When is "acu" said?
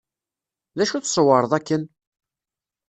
0.83-0.99